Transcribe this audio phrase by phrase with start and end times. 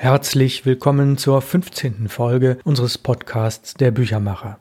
[0.00, 2.08] Herzlich willkommen zur 15.
[2.08, 4.60] Folge unseres Podcasts Der Büchermacher.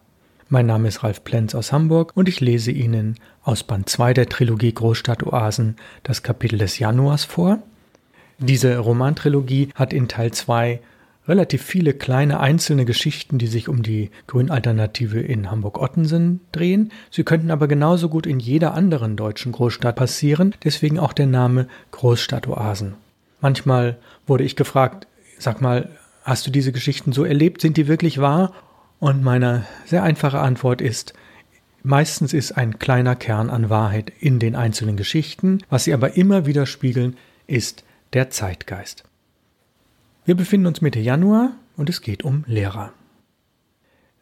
[0.50, 4.30] Mein Name ist Ralf Plenz aus Hamburg und ich lese Ihnen aus Band 2 der
[4.30, 7.60] Trilogie Großstadtoasen das Kapitel des Januars vor.
[8.40, 10.80] Diese Romantrilogie hat in Teil 2
[11.28, 16.92] relativ viele kleine einzelne Geschichten, die sich um die Grünalternative in Hamburg-Ottensen drehen.
[17.12, 21.68] Sie könnten aber genauso gut in jeder anderen deutschen Großstadt passieren, deswegen auch der Name
[21.92, 22.96] Großstadtoasen.
[23.40, 25.07] Manchmal wurde ich gefragt,
[25.40, 25.90] Sag mal,
[26.24, 27.62] hast du diese Geschichten so erlebt?
[27.62, 28.54] Sind die wirklich wahr?
[29.00, 31.14] Und meine sehr einfache Antwort ist,
[31.84, 35.60] meistens ist ein kleiner Kern an Wahrheit in den einzelnen Geschichten.
[35.70, 37.84] Was sie aber immer wieder spiegeln, ist
[38.14, 39.04] der Zeitgeist.
[40.26, 42.92] Wir befinden uns Mitte Januar und es geht um Lehrer.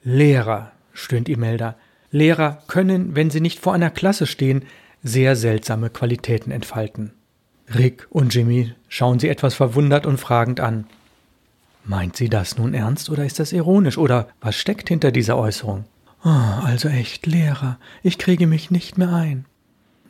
[0.03, 1.75] Lehrer, stöhnt Imelda.
[2.11, 4.63] Lehrer können, wenn sie nicht vor einer Klasse stehen,
[5.01, 7.11] sehr seltsame Qualitäten entfalten.
[7.73, 10.85] Rick und Jimmy schauen sie etwas verwundert und fragend an.
[11.85, 15.85] Meint sie das nun ernst oder ist das ironisch oder was steckt hinter dieser Äußerung?
[16.23, 19.45] Oh, also echt, Lehrer, ich kriege mich nicht mehr ein.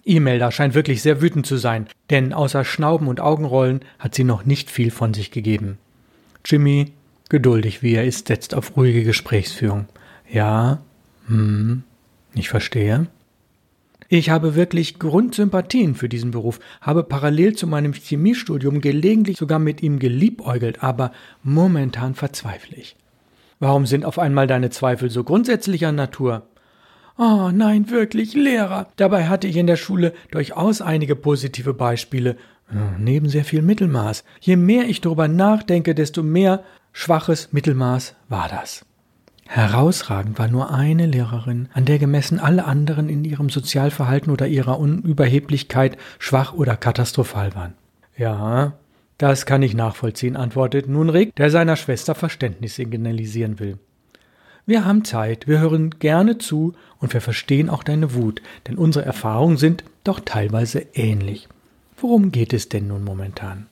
[0.05, 4.45] Imelda scheint wirklich sehr wütend zu sein, denn außer Schnauben und Augenrollen hat sie noch
[4.45, 5.77] nicht viel von sich gegeben.
[6.45, 6.93] Jimmy,
[7.27, 9.87] geduldig wie er ist, setzt auf ruhige Gesprächsführung.
[10.31, 10.79] Ja,
[11.27, 11.83] hm,
[12.35, 13.07] ich verstehe.
[14.07, 19.81] Ich habe wirklich Grundsympathien für diesen Beruf, habe parallel zu meinem Chemiestudium gelegentlich sogar mit
[19.81, 21.11] ihm geliebäugelt, aber
[21.41, 22.95] momentan verzweifle ich.
[23.59, 26.47] Warum sind auf einmal deine Zweifel so grundsätzlicher Natur?
[27.17, 28.87] Oh nein, wirklich, Lehrer.
[28.97, 32.31] Dabei hatte ich in der Schule durchaus einige positive Beispiele,
[32.69, 34.25] äh, neben sehr viel Mittelmaß.
[34.41, 38.85] Je mehr ich darüber nachdenke, desto mehr schwaches Mittelmaß war das.
[39.47, 44.79] Herausragend war nur eine Lehrerin, an der gemessen alle anderen in ihrem Sozialverhalten oder ihrer
[44.79, 47.73] Unüberheblichkeit schwach oder katastrophal waren.
[48.17, 48.73] Ja,
[49.17, 53.77] das kann ich nachvollziehen, antwortet nun Rick, der seiner Schwester Verständnis signalisieren will.
[54.65, 59.05] Wir haben Zeit, wir hören gerne zu und wir verstehen auch deine Wut, denn unsere
[59.05, 61.47] Erfahrungen sind doch teilweise ähnlich.
[61.97, 63.67] Worum geht es denn nun momentan?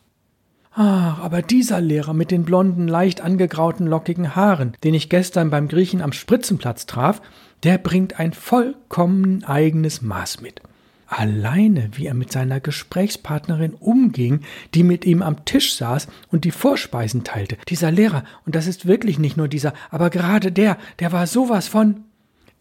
[0.76, 5.68] Ach, aber dieser Lehrer mit den blonden, leicht angegrauten, lockigen Haaren, den ich gestern beim
[5.68, 7.22] Griechen am Spritzenplatz traf,
[7.62, 10.62] der bringt ein vollkommen eigenes Maß mit.
[11.06, 14.40] Alleine, wie er mit seiner Gesprächspartnerin umging,
[14.74, 17.58] die mit ihm am Tisch saß und die Vorspeisen teilte.
[17.68, 21.68] Dieser Lehrer, und das ist wirklich nicht nur dieser, aber gerade der, der war sowas
[21.68, 22.06] von.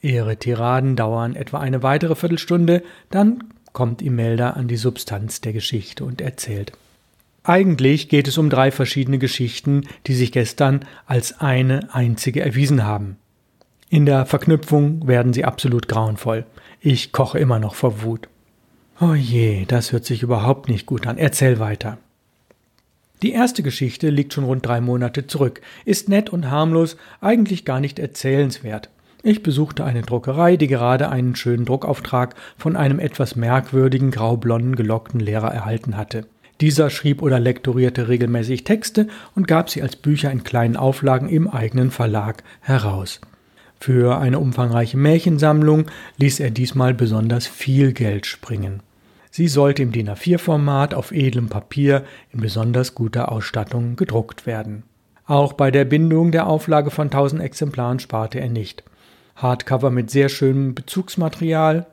[0.02, 6.04] Ihre Tiraden dauern etwa eine weitere Viertelstunde, dann kommt Imelda an die Substanz der Geschichte
[6.04, 6.72] und erzählt.
[7.44, 13.16] Eigentlich geht es um drei verschiedene Geschichten, die sich gestern als eine einzige erwiesen haben.
[13.90, 16.46] In der Verknüpfung werden sie absolut grauenvoll.
[16.80, 18.28] Ich koche immer noch vor Wut.
[19.00, 21.18] Oh je, das hört sich überhaupt nicht gut an.
[21.18, 21.98] Erzähl weiter.
[23.22, 27.80] Die erste Geschichte liegt schon rund drei Monate zurück, ist nett und harmlos, eigentlich gar
[27.80, 28.90] nicht erzählenswert.
[29.22, 35.20] Ich besuchte eine Druckerei, die gerade einen schönen Druckauftrag von einem etwas merkwürdigen graublonden gelockten
[35.20, 36.26] Lehrer erhalten hatte.
[36.62, 41.48] Dieser schrieb oder lektorierte regelmäßig Texte und gab sie als Bücher in kleinen Auflagen im
[41.48, 43.20] eigenen Verlag heraus.
[43.80, 45.86] Für eine umfangreiche Märchensammlung
[46.18, 48.80] ließ er diesmal besonders viel Geld springen.
[49.32, 54.84] Sie sollte im DIN A4-Format auf edlem Papier in besonders guter Ausstattung gedruckt werden.
[55.26, 58.84] Auch bei der Bindung der Auflage von 1000 Exemplaren sparte er nicht.
[59.34, 61.86] Hardcover mit sehr schönem Bezugsmaterial,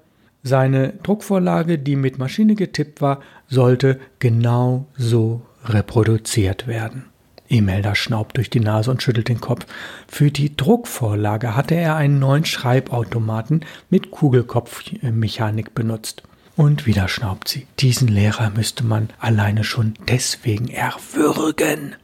[0.44, 7.05] seine Druckvorlage, die mit Maschine getippt war, sollte genau so reproduziert werden.
[7.50, 9.66] Imelda schnaubt durch die Nase und schüttelt den Kopf.
[10.07, 16.23] Für die Druckvorlage hatte er einen neuen Schreibautomaten mit Kugelkopfmechanik benutzt.
[16.56, 17.66] Und wieder schnaubt sie.
[17.79, 21.95] Diesen Lehrer müsste man alleine schon deswegen erwürgen.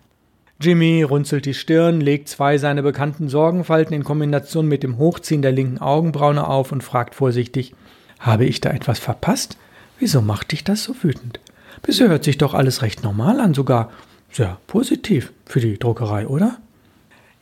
[0.61, 5.51] Jimmy runzelt die Stirn, legt zwei seiner bekannten Sorgenfalten in Kombination mit dem Hochziehen der
[5.51, 7.73] linken Augenbraune auf und fragt vorsichtig
[8.19, 9.57] habe ich da etwas verpasst?
[9.99, 11.39] Wieso macht dich das so wütend?
[11.81, 13.91] Bisher hört sich doch alles recht normal an, sogar
[14.31, 16.57] sehr positiv für die Druckerei, oder?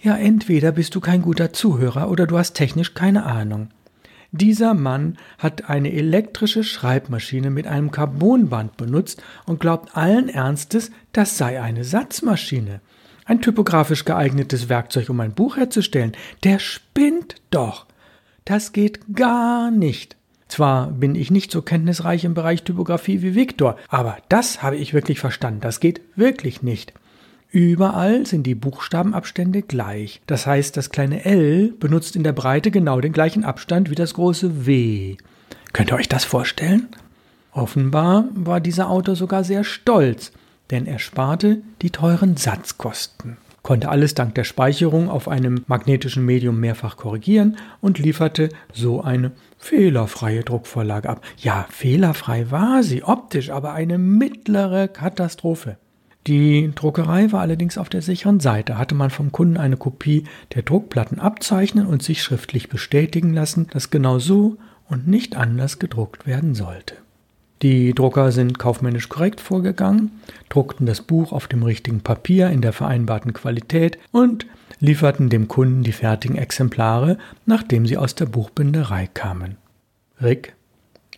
[0.01, 3.69] Ja, entweder bist du kein guter Zuhörer oder du hast technisch keine Ahnung.
[4.31, 11.37] Dieser Mann hat eine elektrische Schreibmaschine mit einem Carbonband benutzt und glaubt allen Ernstes, das
[11.37, 12.81] sei eine Satzmaschine.
[13.25, 16.13] Ein typografisch geeignetes Werkzeug, um ein Buch herzustellen.
[16.43, 17.85] Der spinnt doch.
[18.43, 20.17] Das geht gar nicht.
[20.53, 24.93] Zwar bin ich nicht so kenntnisreich im Bereich Typografie wie Viktor, aber das habe ich
[24.93, 25.61] wirklich verstanden.
[25.61, 26.93] Das geht wirklich nicht.
[27.49, 30.21] Überall sind die Buchstabenabstände gleich.
[30.27, 34.13] Das heißt, das kleine L benutzt in der Breite genau den gleichen Abstand wie das
[34.13, 35.17] große W.
[35.73, 36.87] Könnt ihr euch das vorstellen?
[37.51, 40.33] Offenbar war dieser Autor sogar sehr stolz,
[40.69, 46.59] denn er sparte die teuren Satzkosten, konnte alles dank der Speicherung auf einem magnetischen Medium
[46.59, 51.21] mehrfach korrigieren und lieferte so eine fehlerfreie Druckvorlage ab.
[51.37, 55.77] Ja, fehlerfrei war sie optisch, aber eine mittlere Katastrophe.
[56.27, 58.77] Die Druckerei war allerdings auf der sicheren Seite.
[58.77, 63.89] Hatte man vom Kunden eine Kopie der Druckplatten abzeichnen und sich schriftlich bestätigen lassen, dass
[63.89, 64.57] genau so
[64.89, 66.95] und nicht anders gedruckt werden sollte.
[67.63, 70.11] Die Drucker sind kaufmännisch korrekt vorgegangen,
[70.49, 74.45] druckten das Buch auf dem richtigen Papier in der vereinbarten Qualität und
[74.81, 79.55] lieferten dem Kunden die fertigen Exemplare, nachdem sie aus der Buchbinderei kamen.
[80.21, 80.55] Rick,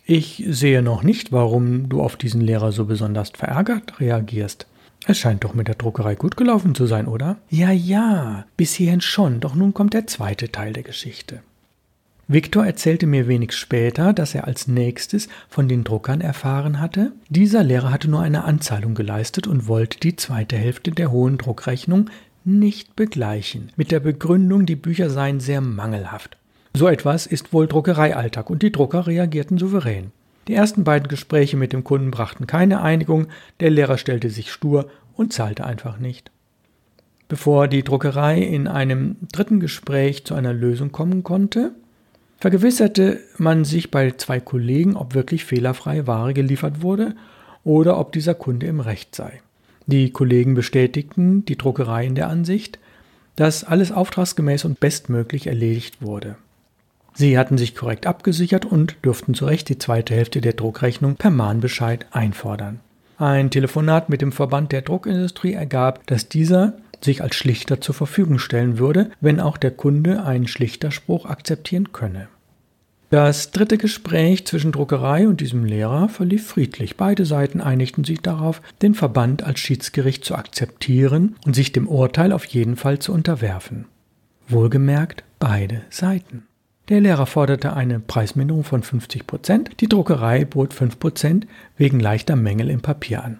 [0.04, 4.68] ich sehe noch nicht, warum du auf diesen Lehrer so besonders verärgert reagierst.
[5.04, 7.38] Es scheint doch mit der Druckerei gut gelaufen zu sein, oder?
[7.50, 11.42] Ja, ja, bis hierhin schon, doch nun kommt der zweite Teil der Geschichte.
[12.28, 17.62] Viktor erzählte mir wenig später, dass er als nächstes von den Druckern erfahren hatte, dieser
[17.62, 22.10] Lehrer hatte nur eine Anzahlung geleistet und wollte die zweite Hälfte der hohen Druckrechnung
[22.44, 26.36] nicht begleichen, mit der Begründung, die Bücher seien sehr mangelhaft.
[26.74, 30.10] So etwas ist wohl Druckereialltag und die Drucker reagierten souverän.
[30.48, 33.28] Die ersten beiden Gespräche mit dem Kunden brachten keine Einigung,
[33.60, 36.32] der Lehrer stellte sich stur und zahlte einfach nicht.
[37.28, 41.72] Bevor die Druckerei in einem dritten Gespräch zu einer Lösung kommen konnte,
[42.38, 47.14] vergewisserte man sich bei zwei Kollegen, ob wirklich fehlerfreie Ware geliefert wurde
[47.64, 49.40] oder ob dieser Kunde im Recht sei.
[49.86, 52.78] Die Kollegen bestätigten die Druckerei in der Ansicht,
[53.36, 56.36] dass alles auftragsgemäß und bestmöglich erledigt wurde.
[57.14, 61.30] Sie hatten sich korrekt abgesichert und dürften zu Recht die zweite Hälfte der Druckrechnung per
[61.30, 62.80] Mahnbescheid einfordern.
[63.18, 66.74] Ein Telefonat mit dem Verband der Druckindustrie ergab, dass dieser
[67.06, 72.28] sich als Schlichter zur Verfügung stellen würde, wenn auch der Kunde einen Schlichterspruch akzeptieren könne.
[73.08, 76.96] Das dritte Gespräch zwischen Druckerei und diesem Lehrer verlief friedlich.
[76.96, 82.32] Beide Seiten einigten sich darauf, den Verband als Schiedsgericht zu akzeptieren und sich dem Urteil
[82.32, 83.86] auf jeden Fall zu unterwerfen.
[84.48, 86.42] Wohlgemerkt beide Seiten.
[86.88, 92.36] Der Lehrer forderte eine Preisminderung von 50 Prozent, die Druckerei bot 5 Prozent wegen leichter
[92.36, 93.38] Mängel im Papier an.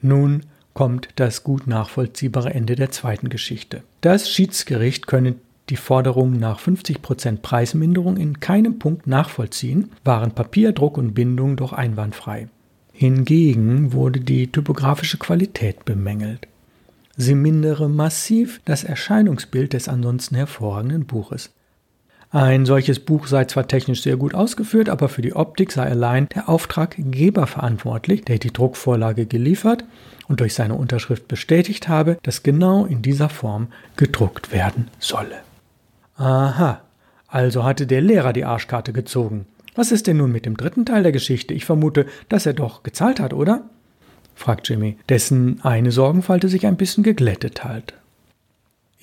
[0.00, 0.42] Nun
[0.76, 3.82] kommt das gut nachvollziehbare Ende der zweiten Geschichte.
[4.02, 5.36] Das Schiedsgericht könne
[5.70, 11.72] die Forderung nach 50% Preisminderung in keinem Punkt nachvollziehen, waren Papier, Druck und Bindung doch
[11.72, 12.48] einwandfrei.
[12.92, 16.46] Hingegen wurde die typografische Qualität bemängelt.
[17.16, 21.54] Sie mindere massiv das Erscheinungsbild des ansonsten hervorragenden Buches.
[22.36, 26.28] Ein solches Buch sei zwar technisch sehr gut ausgeführt, aber für die Optik sei allein
[26.34, 29.84] der Auftraggeber verantwortlich, der die Druckvorlage geliefert
[30.28, 35.36] und durch seine Unterschrift bestätigt habe, dass genau in dieser Form gedruckt werden solle.
[36.18, 36.82] Aha,
[37.26, 39.46] also hatte der Lehrer die Arschkarte gezogen.
[39.74, 41.54] Was ist denn nun mit dem dritten Teil der Geschichte?
[41.54, 43.62] Ich vermute, dass er doch gezahlt hat, oder?
[44.34, 47.94] fragt Jimmy, dessen eine Sorgenfalte sich ein bisschen geglättet hat.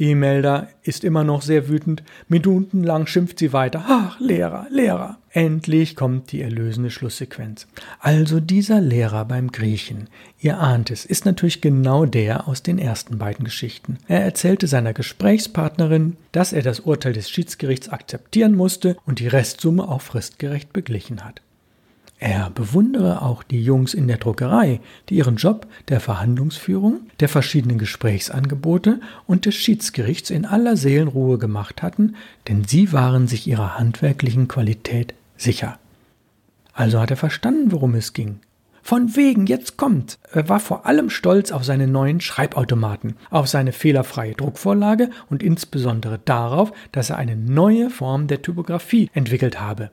[0.04, 2.04] E-Melder ist immer noch sehr wütend.
[2.28, 3.86] Minutenlang schimpft sie weiter.
[3.88, 5.18] Ach, Lehrer, Lehrer.
[5.30, 7.68] Endlich kommt die erlösende Schlusssequenz.
[8.00, 10.10] Also dieser Lehrer beim Griechen,
[10.40, 13.98] ihr ahnt es, ist natürlich genau der aus den ersten beiden Geschichten.
[14.10, 19.88] Er erzählte seiner Gesprächspartnerin, dass er das Urteil des Schiedsgerichts akzeptieren musste und die Restsumme
[19.88, 21.42] auch fristgerecht beglichen hat.
[22.26, 24.80] Er bewundere auch die Jungs in der Druckerei,
[25.10, 31.82] die ihren Job der Verhandlungsführung, der verschiedenen Gesprächsangebote und des Schiedsgerichts in aller Seelenruhe gemacht
[31.82, 32.16] hatten,
[32.48, 35.80] denn sie waren sich ihrer handwerklichen Qualität sicher.
[36.72, 38.40] Also hat er verstanden, worum es ging.
[38.82, 40.18] Von wegen, jetzt kommt.
[40.32, 46.20] Er war vor allem stolz auf seine neuen Schreibautomaten, auf seine fehlerfreie Druckvorlage und insbesondere
[46.24, 49.92] darauf, dass er eine neue Form der Typografie entwickelt habe.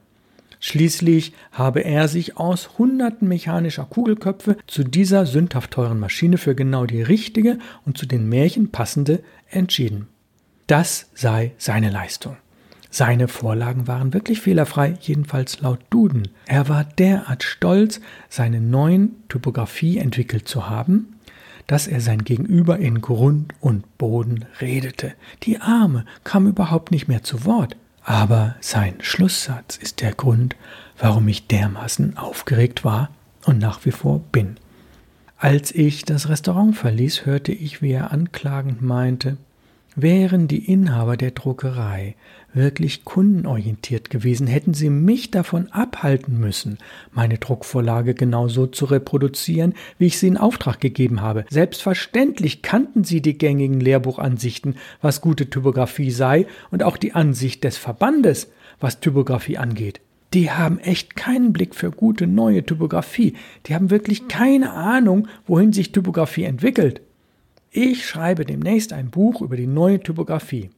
[0.61, 6.85] Schließlich habe er sich aus hunderten mechanischer Kugelköpfe zu dieser sündhaft teuren Maschine für genau
[6.85, 10.07] die richtige und zu den Märchen passende entschieden.
[10.67, 12.37] Das sei seine Leistung.
[12.91, 16.29] Seine Vorlagen waren wirklich fehlerfrei, jedenfalls laut Duden.
[16.47, 21.15] Er war derart stolz, seine neuen Typografie entwickelt zu haben,
[21.69, 25.15] dass er sein Gegenüber in Grund und Boden redete.
[25.45, 27.77] Die Arme kam überhaupt nicht mehr zu Wort.
[28.03, 30.57] Aber sein Schlusssatz ist der Grund,
[30.99, 33.11] warum ich dermaßen aufgeregt war
[33.45, 34.57] und nach wie vor bin.
[35.39, 39.39] Als ich das Restaurant verließ, hörte ich, wie er anklagend meinte,
[39.97, 42.15] Wären die Inhaber der Druckerei
[42.53, 46.79] wirklich kundenorientiert gewesen, hätten sie mich davon abhalten müssen,
[47.13, 51.45] meine Druckvorlage genau so zu reproduzieren, wie ich sie in Auftrag gegeben habe.
[51.51, 57.77] Selbstverständlich kannten sie die gängigen Lehrbuchansichten, was gute Typografie sei, und auch die Ansicht des
[57.77, 60.01] Verbandes, was Typografie angeht.
[60.33, 63.35] die haben echt keinen Blick für gute neue Typografie.
[63.67, 67.01] Die haben wirklich keine Ahnung, wohin sich Typografie entwickelt.
[67.71, 70.71] Ich schreibe demnächst ein Buch über die neue Typografie.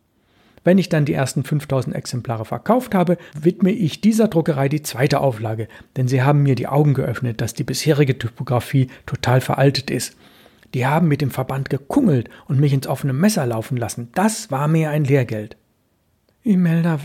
[0.64, 5.20] Wenn ich dann die ersten 5000 Exemplare verkauft habe, widme ich dieser Druckerei die zweite
[5.20, 10.16] Auflage, denn sie haben mir die Augen geöffnet, dass die bisherige Typografie total veraltet ist.
[10.74, 14.10] Die haben mit dem Verband gekungelt und mich ins offene Messer laufen lassen.
[14.14, 15.56] Das war mir ein Lehrgeld.
[16.44, 17.00] Imelda,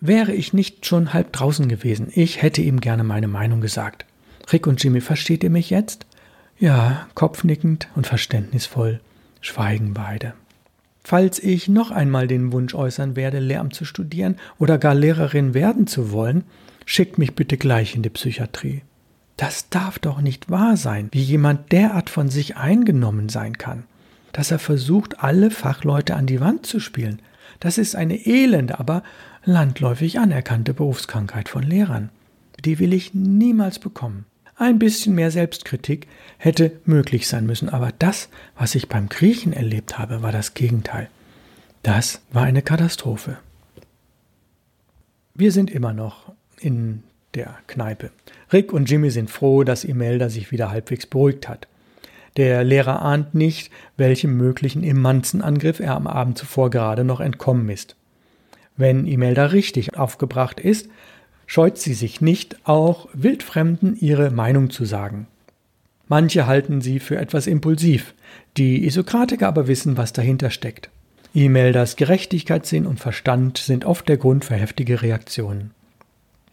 [0.00, 4.06] wäre ich nicht schon halb draußen gewesen, ich hätte ihm gerne meine Meinung gesagt.
[4.52, 6.06] Rick und Jimmy, versteht ihr mich jetzt?
[6.60, 9.00] Ja, kopfnickend und verständnisvoll
[9.40, 10.34] schweigen beide.
[11.02, 15.86] Falls ich noch einmal den Wunsch äußern werde, Lehramt zu studieren oder gar Lehrerin werden
[15.86, 16.44] zu wollen,
[16.84, 18.82] schickt mich bitte gleich in die Psychiatrie.
[19.38, 23.84] Das darf doch nicht wahr sein, wie jemand derart von sich eingenommen sein kann,
[24.32, 27.22] dass er versucht, alle Fachleute an die Wand zu spielen.
[27.58, 29.02] Das ist eine elende, aber
[29.46, 32.10] landläufig anerkannte Berufskrankheit von Lehrern.
[32.62, 34.26] Die will ich niemals bekommen.
[34.60, 39.98] Ein bisschen mehr Selbstkritik hätte möglich sein müssen, aber das, was ich beim Griechen erlebt
[39.98, 41.08] habe, war das Gegenteil.
[41.82, 43.38] Das war eine Katastrophe.
[45.32, 48.10] Wir sind immer noch in der Kneipe.
[48.52, 51.66] Rick und Jimmy sind froh, dass Imelda sich wieder halbwegs beruhigt hat.
[52.36, 57.96] Der Lehrer ahnt nicht, welchem möglichen Immanzenangriff er am Abend zuvor gerade noch entkommen ist.
[58.76, 60.90] Wenn Imelda richtig aufgebracht ist,
[61.50, 65.26] scheut sie sich nicht, auch Wildfremden ihre Meinung zu sagen.
[66.06, 68.14] Manche halten sie für etwas impulsiv,
[68.56, 70.90] die Isokratiker aber wissen, was dahinter steckt.
[71.34, 75.72] Imeldas Gerechtigkeitssinn und Verstand sind oft der Grund für heftige Reaktionen.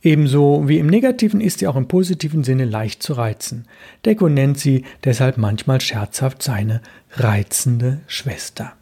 [0.01, 3.65] Ebenso wie im negativen ist sie auch im positiven Sinne leicht zu reizen.
[4.03, 8.73] Deco nennt sie deshalb manchmal scherzhaft seine reizende Schwester.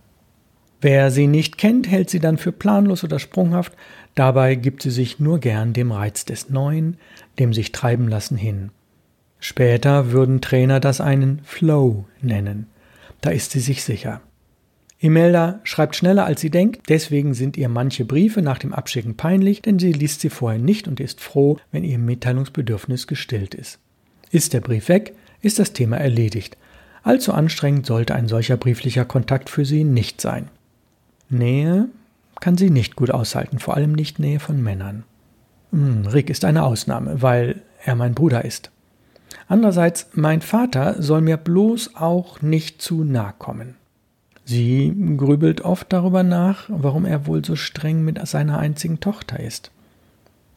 [0.79, 3.73] Wer sie nicht kennt, hält sie dann für planlos oder sprunghaft,
[4.15, 6.97] dabei gibt sie sich nur gern dem Reiz des Neuen,
[7.39, 8.71] dem sich treiben lassen hin.
[9.39, 12.67] Später würden Trainer das einen Flow nennen.
[13.21, 14.21] Da ist sie sich sicher.
[14.97, 19.61] Imelda schreibt schneller als sie denkt, deswegen sind ihr manche Briefe nach dem Abschicken peinlich,
[19.61, 23.79] denn sie liest sie vorher nicht und ist froh, wenn ihr Mitteilungsbedürfnis gestillt ist.
[24.31, 26.57] Ist der Brief weg, ist das Thema erledigt.
[27.03, 30.47] Allzu anstrengend sollte ein solcher brieflicher Kontakt für sie nicht sein.
[31.29, 31.89] Nähe
[32.39, 35.03] kann sie nicht gut aushalten, vor allem nicht Nähe von Männern.
[35.71, 38.71] Hm, Rick ist eine Ausnahme, weil er mein Bruder ist.
[39.47, 43.75] Andererseits, mein Vater soll mir bloß auch nicht zu nahe kommen.
[44.43, 49.71] Sie grübelt oft darüber nach, warum er wohl so streng mit seiner einzigen Tochter ist.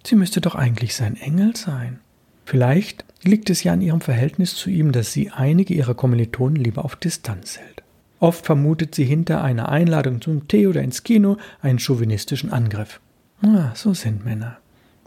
[0.07, 1.99] Sie müsste doch eigentlich sein Engel sein.
[2.45, 6.85] Vielleicht liegt es ja an ihrem Verhältnis zu ihm, dass sie einige ihrer Kommilitonen lieber
[6.85, 7.78] auf Distanz hält.
[8.21, 13.01] Oft vermutet sie hinter einer Einladung zum Tee oder ins Kino einen chauvinistischen Angriff.
[13.43, 14.59] Ah, so sind Männer.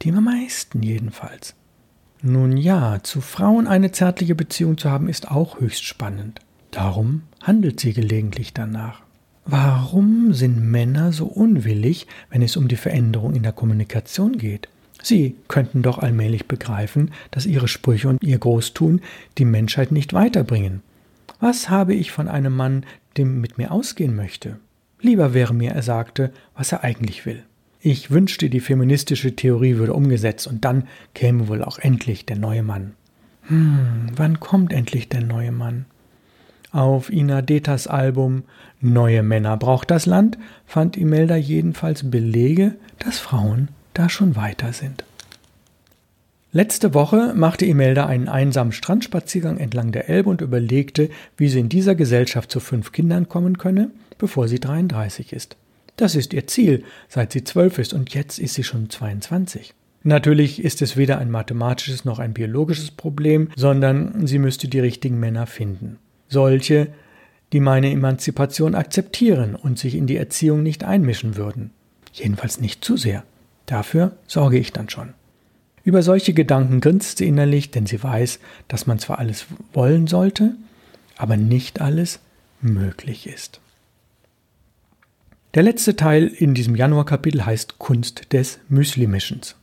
[0.01, 1.53] Die meisten jedenfalls.
[2.21, 6.39] Nun ja, zu Frauen eine zärtliche Beziehung zu haben, ist auch höchst spannend.
[6.71, 9.01] Darum handelt sie gelegentlich danach.
[9.45, 14.69] Warum sind Männer so unwillig, wenn es um die Veränderung in der Kommunikation geht?
[15.03, 19.01] Sie könnten doch allmählich begreifen, dass ihre Sprüche und ihr Großtun
[19.39, 20.83] die Menschheit nicht weiterbringen.
[21.39, 22.85] Was habe ich von einem Mann,
[23.17, 24.57] dem mit mir ausgehen möchte?
[24.99, 27.43] Lieber wäre mir, er sagte, was er eigentlich will.
[27.79, 32.61] Ich wünschte, die feministische Theorie würde umgesetzt und dann käme wohl auch endlich der neue
[32.61, 32.93] Mann.
[33.43, 35.85] Hm, wann kommt endlich der neue Mann?
[36.71, 38.43] Auf Ina Detas Album
[38.79, 45.03] Neue Männer braucht das Land fand Imelda jedenfalls Belege, dass Frauen da schon weiter sind.
[46.53, 51.69] Letzte Woche machte Imelda einen einsamen Strandspaziergang entlang der Elbe und überlegte, wie sie in
[51.69, 55.55] dieser Gesellschaft zu fünf Kindern kommen könne, bevor sie 33 ist.
[55.95, 59.73] Das ist ihr Ziel, seit sie zwölf ist und jetzt ist sie schon 22.
[60.03, 65.19] Natürlich ist es weder ein mathematisches noch ein biologisches Problem, sondern sie müsste die richtigen
[65.19, 65.99] Männer finden
[66.31, 66.87] solche,
[67.53, 71.71] die meine Emanzipation akzeptieren und sich in die Erziehung nicht einmischen würden.
[72.13, 73.23] Jedenfalls nicht zu sehr.
[73.65, 75.13] Dafür sorge ich dann schon.
[75.83, 80.55] Über solche Gedanken grinst sie innerlich, denn sie weiß, dass man zwar alles wollen sollte,
[81.17, 82.19] aber nicht alles
[82.61, 83.59] möglich ist.
[85.53, 89.55] Der letzte Teil in diesem Januarkapitel heißt Kunst des Müslimischens.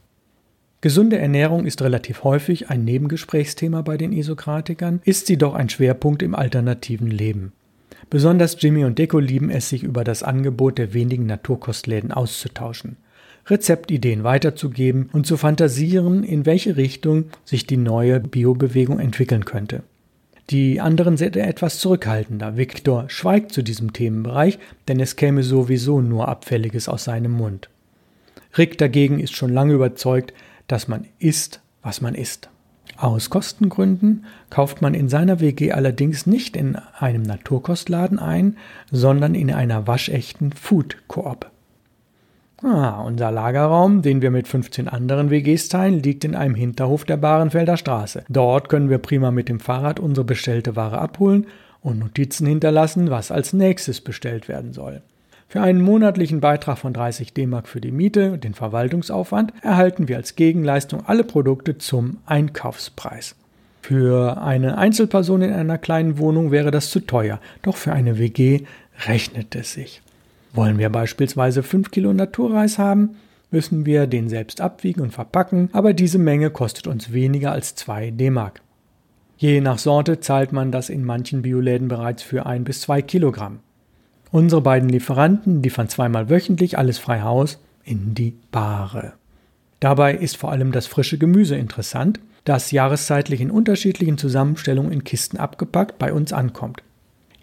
[0.80, 6.22] Gesunde Ernährung ist relativ häufig ein Nebengesprächsthema bei den Isokratikern, ist sie doch ein Schwerpunkt
[6.22, 7.52] im alternativen Leben.
[8.10, 12.96] Besonders Jimmy und Deko lieben es, sich über das Angebot der wenigen Naturkostläden auszutauschen,
[13.48, 19.82] Rezeptideen weiterzugeben und zu fantasieren, in welche Richtung sich die neue Biobewegung entwickeln könnte.
[20.50, 22.56] Die anderen sind etwas zurückhaltender.
[22.56, 27.68] Viktor schweigt zu diesem Themenbereich, denn es käme sowieso nur Abfälliges aus seinem Mund.
[28.56, 30.32] Rick dagegen ist schon lange überzeugt,
[30.66, 32.48] dass man isst, was man isst.
[32.96, 38.56] Aus Kostengründen kauft man in seiner WG allerdings nicht in einem Naturkostladen ein,
[38.90, 41.50] sondern in einer waschechten Food Coop.
[42.62, 47.16] Ah, unser Lagerraum, den wir mit 15 anderen WGs teilen, liegt in einem Hinterhof der
[47.16, 48.24] Bahrenfelder Straße.
[48.28, 51.46] Dort können wir prima mit dem Fahrrad unsere bestellte Ware abholen
[51.82, 55.02] und Notizen hinterlassen, was als nächstes bestellt werden soll.
[55.48, 60.16] Für einen monatlichen Beitrag von 30 DM für die Miete und den Verwaltungsaufwand erhalten wir
[60.16, 63.36] als Gegenleistung alle Produkte zum Einkaufspreis.
[63.80, 68.64] Für eine Einzelperson in einer kleinen Wohnung wäre das zu teuer, doch für eine WG
[69.06, 70.02] rechnet es sich.
[70.52, 73.16] Wollen wir beispielsweise 5 Kilo Naturreis haben,
[73.50, 78.10] müssen wir den selbst abwiegen und verpacken, aber diese Menge kostet uns weniger als 2
[78.10, 78.60] D-Mark.
[79.36, 83.60] Je nach Sorte zahlt man das in manchen Bioläden bereits für 1 bis 2 Kilogramm.
[84.30, 89.14] Unsere beiden Lieferanten liefern zweimal wöchentlich alles frei Haus in die Bare.
[89.80, 95.38] Dabei ist vor allem das frische Gemüse interessant, das jahreszeitlich in unterschiedlichen Zusammenstellungen in Kisten
[95.38, 96.82] abgepackt bei uns ankommt.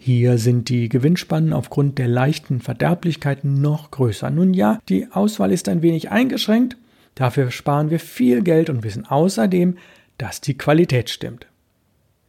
[0.06, 4.30] Hier sind die Gewinnspannen aufgrund der leichten Verderblichkeit noch größer.
[4.30, 6.76] Nun ja, die Auswahl ist ein wenig eingeschränkt,
[7.16, 9.78] dafür sparen wir viel Geld und wissen außerdem,
[10.16, 11.48] dass die Qualität stimmt.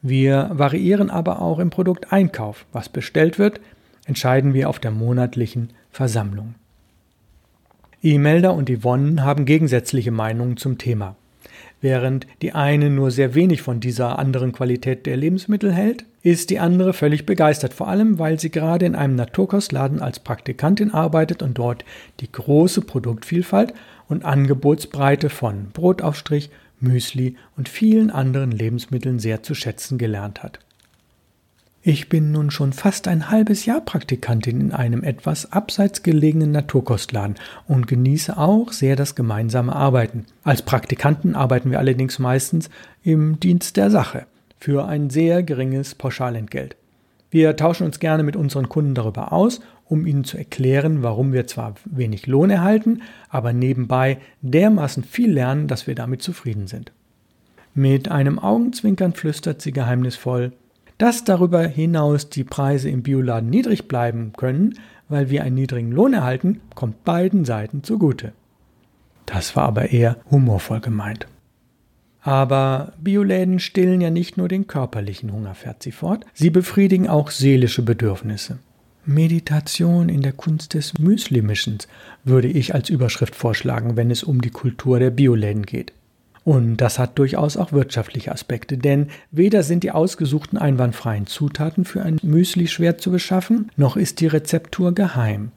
[0.01, 2.65] Wir variieren aber auch im Produkteinkauf.
[2.71, 3.61] Was bestellt wird,
[4.07, 6.55] entscheiden wir auf der monatlichen Versammlung.
[8.01, 11.15] Imelda und Yvonne haben gegensätzliche Meinungen zum Thema.
[11.79, 16.59] Während die eine nur sehr wenig von dieser anderen Qualität der Lebensmittel hält, ist die
[16.59, 21.57] andere völlig begeistert, vor allem weil sie gerade in einem Naturkostladen als Praktikantin arbeitet und
[21.57, 21.85] dort
[22.19, 23.73] die große Produktvielfalt
[24.07, 30.59] und Angebotsbreite von Brotaufstrich, Müsli und vielen anderen Lebensmitteln sehr zu schätzen gelernt hat.
[31.89, 37.37] Ich bin nun schon fast ein halbes Jahr Praktikantin in einem etwas abseits gelegenen Naturkostladen
[37.65, 40.25] und genieße auch sehr das gemeinsame Arbeiten.
[40.43, 42.69] Als Praktikanten arbeiten wir allerdings meistens
[43.03, 44.25] im Dienst der Sache
[44.59, 46.75] für ein sehr geringes Pauschalentgelt.
[47.31, 51.47] Wir tauschen uns gerne mit unseren Kunden darüber aus, um ihnen zu erklären, warum wir
[51.47, 56.91] zwar wenig Lohn erhalten, aber nebenbei dermaßen viel lernen, dass wir damit zufrieden sind.
[57.73, 60.51] Mit einem Augenzwinkern flüstert sie geheimnisvoll
[60.97, 64.79] dass darüber hinaus die Preise im Bioladen niedrig bleiben können,
[65.09, 68.33] weil wir einen niedrigen Lohn erhalten, kommt beiden Seiten zugute.
[69.25, 71.27] Das war aber eher humorvoll gemeint.
[72.21, 77.29] Aber Bioläden stillen ja nicht nur den körperlichen Hunger, fährt sie fort, sie befriedigen auch
[77.31, 78.59] seelische Bedürfnisse.
[79.05, 81.87] Meditation in der Kunst des Müslimischens
[82.25, 85.93] würde ich als Überschrift vorschlagen, wenn es um die Kultur der Bioläden geht.
[86.47, 92.03] Und das hat durchaus auch wirtschaftliche Aspekte, denn weder sind die ausgesuchten einwandfreien Zutaten für
[92.03, 95.51] ein Müsli schwer zu beschaffen, noch ist die Rezeptur geheim.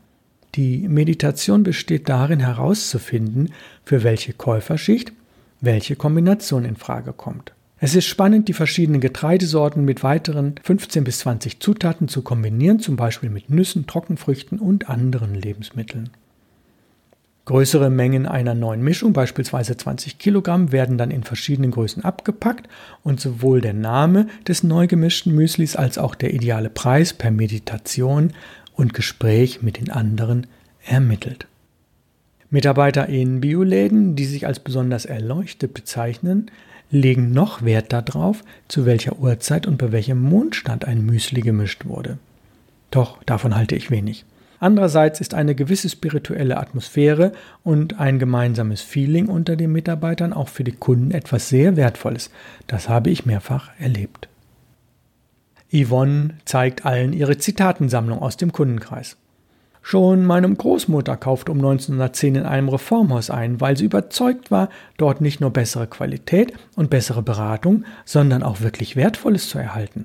[0.56, 3.52] Die Meditation besteht darin herauszufinden,
[3.84, 5.12] für welche Käuferschicht
[5.60, 7.52] welche Kombination in Frage kommt.
[7.78, 12.96] Es ist spannend, die verschiedenen Getreidesorten mit weiteren 15 bis 20 Zutaten zu kombinieren, zum
[12.96, 16.10] Beispiel mit Nüssen, Trockenfrüchten und anderen Lebensmitteln.
[17.50, 22.68] Größere Mengen einer neuen Mischung, beispielsweise 20 Kilogramm, werden dann in verschiedenen Größen abgepackt
[23.02, 28.34] und sowohl der Name des neu gemischten Müslis als auch der ideale Preis per Meditation
[28.76, 30.46] und Gespräch mit den anderen
[30.86, 31.48] ermittelt.
[32.50, 36.52] Mitarbeiter in Bioläden, die sich als besonders erleuchtet bezeichnen,
[36.92, 42.18] legen noch Wert darauf, zu welcher Uhrzeit und bei welchem Mondstand ein Müsli gemischt wurde.
[42.92, 44.24] Doch davon halte ich wenig.
[44.62, 47.32] Andererseits ist eine gewisse spirituelle Atmosphäre
[47.64, 52.30] und ein gemeinsames Feeling unter den Mitarbeitern auch für die Kunden etwas sehr Wertvolles.
[52.66, 54.28] Das habe ich mehrfach erlebt.
[55.72, 59.16] Yvonne zeigt allen ihre Zitatensammlung aus dem Kundenkreis.
[59.80, 64.68] Schon meine Großmutter kaufte um 1910 in einem Reformhaus ein, weil sie überzeugt war,
[64.98, 70.04] dort nicht nur bessere Qualität und bessere Beratung, sondern auch wirklich Wertvolles zu erhalten.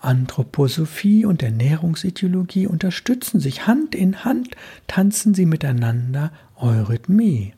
[0.00, 4.50] Anthroposophie und Ernährungsideologie unterstützen sich Hand in Hand,
[4.86, 7.54] tanzen sie miteinander Eurythmie.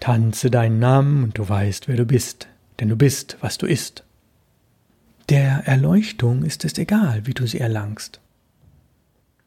[0.00, 4.04] Tanze deinen Namen und du weißt, wer du bist, denn du bist, was du isst.
[5.30, 8.20] Der Erleuchtung ist es egal, wie du sie erlangst.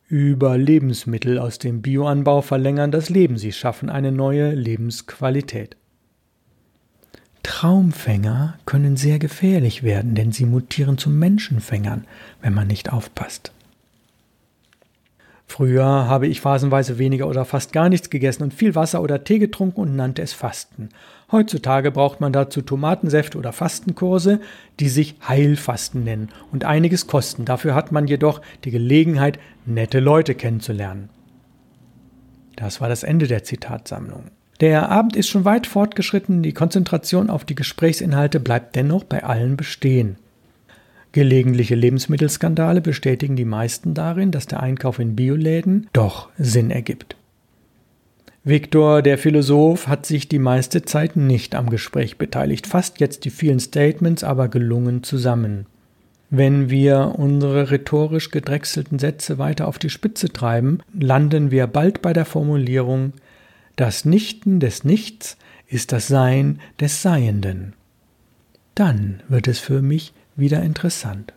[0.08, 5.76] Über Lebensmittel aus dem Bioanbau verlängern das Leben, sie schaffen eine neue Lebensqualität.
[7.48, 12.06] Traumfänger können sehr gefährlich werden, denn sie mutieren zu Menschenfängern,
[12.42, 13.54] wenn man nicht aufpasst.
[15.48, 19.40] Früher habe ich phasenweise weniger oder fast gar nichts gegessen und viel Wasser oder Tee
[19.40, 20.90] getrunken und nannte es Fasten.
[21.32, 24.42] Heutzutage braucht man dazu Tomatensäfte oder Fastenkurse,
[24.82, 27.46] die sich Heilfasten nennen und einiges kosten.
[27.46, 31.08] Dafür hat man jedoch die Gelegenheit, nette Leute kennenzulernen.
[32.58, 34.32] Das war das Ende der Zitatsammlung.
[34.60, 39.56] Der Abend ist schon weit fortgeschritten, die Konzentration auf die Gesprächsinhalte bleibt dennoch bei allen
[39.56, 40.18] bestehen.
[41.12, 47.16] Gelegentliche Lebensmittelskandale bestätigen die meisten darin, dass der Einkauf in Bioläden doch Sinn ergibt.
[48.44, 53.30] Viktor, der Philosoph, hat sich die meiste Zeit nicht am Gespräch beteiligt, fasst jetzt die
[53.30, 55.66] vielen Statements aber gelungen zusammen.
[56.30, 62.14] Wenn wir unsere rhetorisch gedrechselten Sätze weiter auf die Spitze treiben, landen wir bald bei
[62.14, 63.14] der Formulierung
[63.78, 65.38] Das Nichten des Nichts
[65.68, 67.74] ist das Sein des Seienden.
[68.74, 71.34] Dann wird es für mich wieder interessant.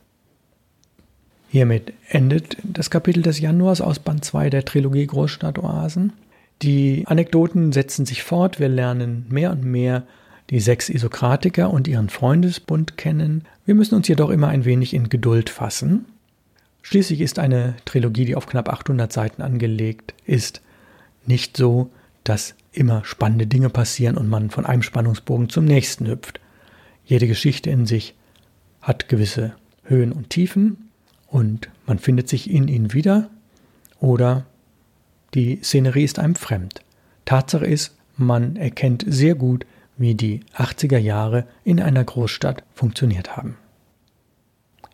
[1.51, 6.15] Hiermit endet das Kapitel des Januars aus Band 2 der Trilogie Großstadtoasen.
[6.63, 10.05] Die Anekdoten setzen sich fort, wir lernen mehr und mehr
[10.49, 13.45] die sechs Isokratiker und ihren Freundesbund kennen.
[13.67, 16.07] Wir müssen uns jedoch immer ein wenig in Geduld fassen.
[16.81, 20.63] Schließlich ist eine Trilogie, die auf knapp 800 Seiten angelegt ist,
[21.27, 21.91] nicht so,
[22.25, 26.41] dass immer spannende Dinge passieren und man von einem Spannungsbogen zum nächsten hüpft.
[27.05, 28.15] Jede Geschichte in sich
[28.81, 29.55] hat gewisse
[29.85, 30.91] Höhen und Tiefen
[31.27, 33.31] und man findet sich in ihnen wieder
[33.99, 34.47] oder
[35.35, 36.83] die Szenerie ist einem fremd.
[37.25, 43.57] Tatsache ist, man erkennt sehr gut, wie die 80er Jahre in einer Großstadt funktioniert haben.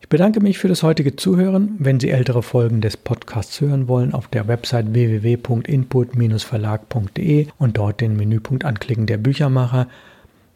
[0.07, 1.75] Ich bedanke mich für das heutige Zuhören.
[1.81, 8.17] Wenn Sie ältere Folgen des Podcasts hören wollen, auf der Website www.input-verlag.de und dort den
[8.17, 9.89] Menüpunkt anklicken der Büchermacher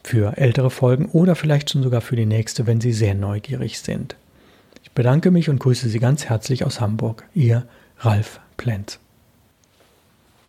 [0.03, 4.15] für ältere Folgen oder vielleicht schon sogar für die nächste, wenn Sie sehr neugierig sind.
[4.83, 7.25] Ich bedanke mich und grüße Sie ganz herzlich aus Hamburg.
[7.33, 7.65] Ihr
[7.99, 8.99] Ralf Plenz.